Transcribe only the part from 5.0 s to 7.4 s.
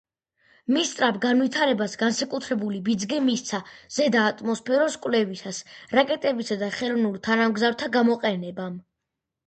კვლევისას რაკეტებისა და ხელოვნურ